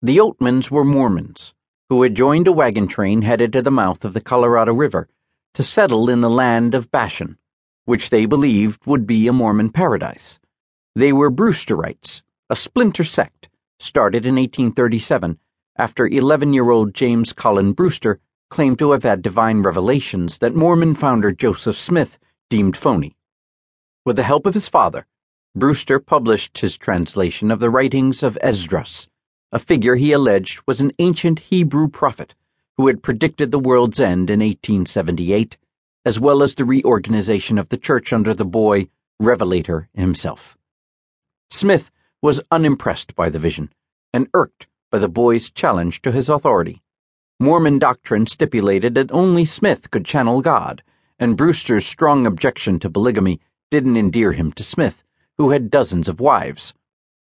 [0.00, 1.54] The Oatmans were Mormons
[1.88, 5.08] who had joined a wagon train headed to the mouth of the Colorado River
[5.54, 7.36] to settle in the land of Bashan,
[7.84, 10.38] which they believed would be a Mormon paradise.
[10.94, 13.48] They were Brewsterites, a splinter sect
[13.80, 15.40] started in 1837
[15.74, 18.20] after 11 year old James Colin Brewster
[18.50, 22.20] claimed to have had divine revelations that Mormon founder Joseph Smith
[22.50, 23.16] deemed phony.
[24.04, 25.08] With the help of his father,
[25.56, 29.08] Brewster published his translation of the writings of Esdras
[29.50, 32.34] a figure he alleged was an ancient Hebrew prophet
[32.76, 35.56] who had predicted the world's end in 1878,
[36.04, 40.56] as well as the reorganization of the church under the boy Revelator himself.
[41.50, 41.90] Smith
[42.22, 43.72] was unimpressed by the vision
[44.12, 46.82] and irked by the boy's challenge to his authority.
[47.40, 50.82] Mormon doctrine stipulated that only Smith could channel God,
[51.18, 55.04] and Brewster's strong objection to polygamy didn't endear him to Smith,
[55.36, 56.74] who had dozens of wives.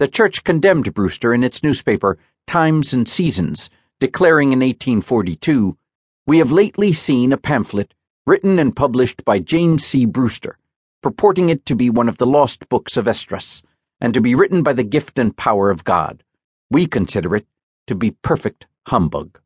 [0.00, 5.78] The church condemned Brewster in its newspaper, Times and Seasons, declaring in 1842
[6.26, 7.94] We have lately seen a pamphlet
[8.26, 10.04] written and published by James C.
[10.04, 10.58] Brewster,
[11.00, 13.62] purporting it to be one of the lost books of Esdras,
[14.00, 16.24] and to be written by the gift and power of God.
[16.72, 17.46] We consider it
[17.86, 19.38] to be perfect humbug.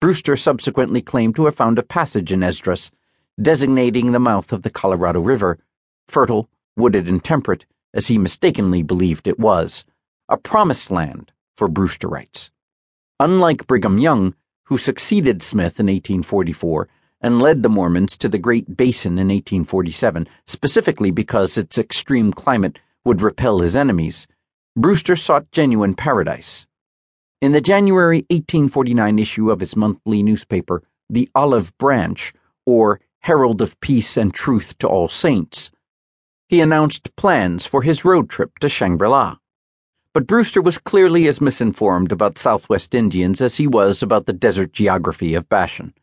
[0.00, 2.90] Brewster subsequently claimed to have found a passage in Esdras
[3.40, 5.58] designating the mouth of the Colorado River,
[6.08, 9.84] fertile, wooded, and temperate, as he mistakenly believed it was,
[10.28, 12.50] a promised land for Brewsterites.
[13.18, 16.88] Unlike Brigham Young, who succeeded Smith in 1844
[17.20, 22.78] and led the Mormons to the Great Basin in 1847, specifically because its extreme climate
[23.04, 24.26] would repel his enemies,
[24.76, 26.66] Brewster sought genuine paradise.
[27.42, 32.32] In the January 1849 issue of his monthly newspaper, The Olive Branch,
[32.64, 35.70] or Herald of Peace and Truth to All Saints,
[36.50, 39.36] he announced plans for his road trip to Shangri La.
[40.12, 44.72] But Brewster was clearly as misinformed about Southwest Indians as he was about the desert
[44.72, 45.94] geography of Bashan.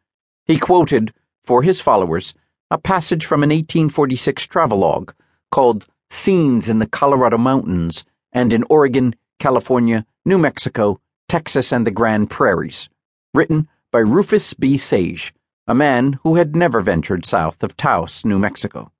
[0.45, 2.33] He quoted, for his followers,
[2.71, 5.11] a passage from an 1846 travelogue
[5.51, 11.91] called Scenes in the Colorado Mountains and in Oregon, California, New Mexico, Texas, and the
[11.91, 12.87] Grand Prairies,
[13.33, 14.77] written by Rufus B.
[14.77, 15.33] Sage,
[15.67, 18.93] a man who had never ventured south of Taos, New Mexico.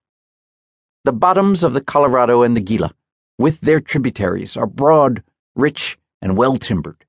[1.08, 2.94] The bottoms of the Colorado and the Gila,
[3.38, 5.24] with their tributaries, are broad,
[5.56, 7.06] rich, and well timbered.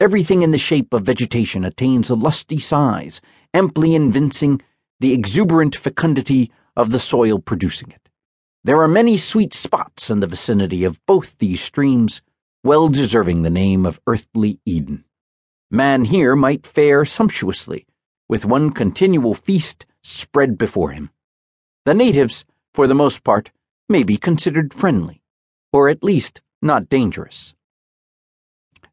[0.00, 3.20] Everything in the shape of vegetation attains a lusty size,
[3.54, 4.60] amply evincing
[4.98, 8.08] the exuberant fecundity of the soil producing it.
[8.64, 12.22] There are many sweet spots in the vicinity of both these streams,
[12.64, 15.04] well deserving the name of earthly Eden.
[15.70, 17.86] Man here might fare sumptuously,
[18.28, 21.10] with one continual feast spread before him.
[21.84, 22.44] The natives
[22.80, 23.50] for the most part,
[23.90, 25.20] may be considered friendly,
[25.70, 27.52] or at least not dangerous.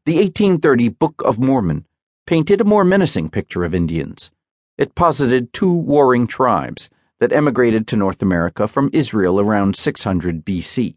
[0.04, 1.86] The 1830 Book of Mormon
[2.26, 4.30] painted a more menacing picture of Indians.
[4.76, 10.96] It posited two warring tribes that emigrated to North America from Israel around 600 BC.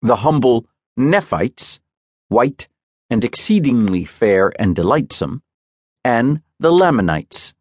[0.00, 0.64] The humble
[0.96, 1.78] Nephites,
[2.28, 2.68] white
[3.10, 5.42] and exceedingly fair and delightsome,
[6.02, 7.52] and the Lamanites,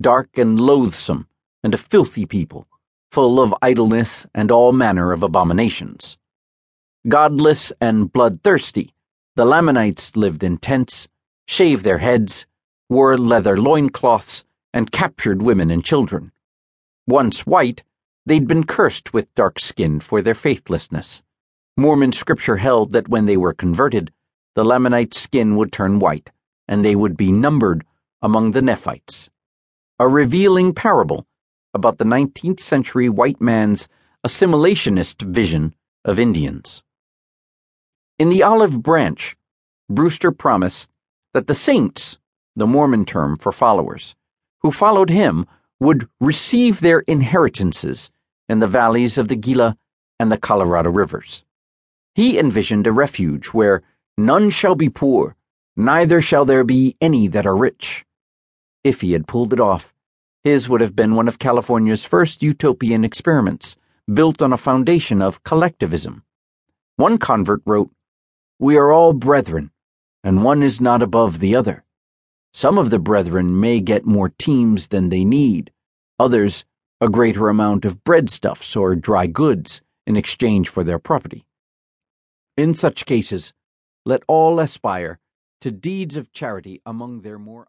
[0.00, 1.26] dark and loathsome
[1.62, 2.66] and a filthy people
[3.10, 6.16] full of idleness and all manner of abominations.
[7.08, 8.94] Godless and bloodthirsty,
[9.36, 11.08] the Lamanites lived in tents,
[11.46, 12.46] shaved their heads,
[12.88, 16.30] wore leather loincloths, and captured women and children.
[17.06, 17.82] Once white,
[18.26, 21.22] they'd been cursed with dark skin for their faithlessness.
[21.76, 24.12] Mormon scripture held that when they were converted,
[24.54, 26.30] the Lamanite skin would turn white,
[26.68, 27.84] and they would be numbered
[28.22, 29.30] among the Nephites.
[29.98, 31.26] A revealing parable
[31.74, 33.88] about the 19th century white man's
[34.26, 36.82] assimilationist vision of Indians.
[38.18, 39.36] In the olive branch,
[39.88, 40.90] Brewster promised
[41.32, 42.18] that the saints,
[42.54, 44.14] the Mormon term for followers,
[44.60, 45.46] who followed him
[45.78, 48.10] would receive their inheritances
[48.48, 49.76] in the valleys of the Gila
[50.18, 51.44] and the Colorado rivers.
[52.14, 53.82] He envisioned a refuge where
[54.18, 55.36] none shall be poor,
[55.76, 58.04] neither shall there be any that are rich.
[58.84, 59.94] If he had pulled it off,
[60.44, 63.76] his would have been one of California's first utopian experiments,
[64.12, 66.24] built on a foundation of collectivism.
[66.96, 67.90] One convert wrote,
[68.58, 69.70] We are all brethren,
[70.24, 71.84] and one is not above the other.
[72.52, 75.72] Some of the brethren may get more teams than they need,
[76.18, 76.64] others
[77.00, 81.46] a greater amount of breadstuffs or dry goods in exchange for their property.
[82.56, 83.52] In such cases,
[84.04, 85.18] let all aspire
[85.60, 87.66] to deeds of charity among their more